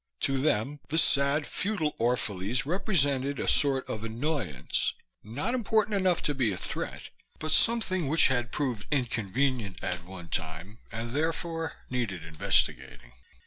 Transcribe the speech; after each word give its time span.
To 0.21 0.39
them 0.39 0.79
the 0.89 0.97
sad, 0.97 1.45
futile 1.45 1.93
Orphalese 1.99 2.65
represented 2.65 3.39
a 3.39 3.47
sort 3.47 3.87
of 3.87 4.03
annoyance 4.03 4.93
not 5.23 5.53
important 5.53 5.95
enough 5.95 6.23
to 6.23 6.33
be 6.33 6.51
a 6.51 6.57
threat 6.57 7.09
but 7.37 7.51
something 7.51 8.07
which 8.07 8.25
had 8.27 8.51
proved 8.51 8.87
inconvenient 8.89 9.83
at 9.83 10.03
one 10.03 10.29
time 10.29 10.79
and 10.91 11.11
therefore 11.11 11.73
needed 11.91 12.25
investigating. 12.25 13.11